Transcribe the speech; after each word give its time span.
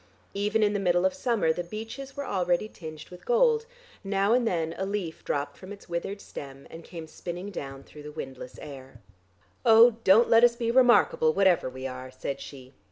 Even 0.33 0.63
in 0.63 0.73
the 0.73 0.79
middle 0.79 1.05
of 1.05 1.13
summer 1.13 1.53
the 1.53 1.63
beeches 1.63 2.17
were 2.17 2.25
already 2.25 2.67
tinged 2.67 3.09
with 3.09 3.23
gold; 3.23 3.67
now 4.03 4.33
and 4.33 4.47
then 4.47 4.73
a 4.79 4.83
leaf 4.83 5.23
dropped 5.23 5.57
from 5.59 5.71
its 5.71 5.87
withered 5.87 6.19
stem, 6.19 6.65
and 6.71 6.83
came 6.83 7.05
spinning 7.05 7.51
down 7.51 7.83
through 7.83 8.01
the 8.01 8.11
windless 8.11 8.57
air. 8.63 8.99
"Oh, 9.63 9.97
don't 10.03 10.27
let 10.27 10.43
us 10.43 10.55
be 10.55 10.71
remarkable 10.71 11.33
whatever 11.35 11.69
we 11.69 11.85
are," 11.85 12.09
said 12.09 12.39
she. 12.41 12.73